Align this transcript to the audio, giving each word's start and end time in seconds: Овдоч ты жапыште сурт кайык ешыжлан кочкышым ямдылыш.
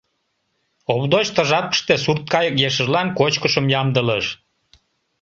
Овдоч 0.93 1.27
ты 1.35 1.41
жапыште 1.49 1.95
сурт 2.03 2.23
кайык 2.33 2.55
ешыжлан 2.67 3.07
кочкышым 3.19 3.65
ямдылыш. 3.79 4.25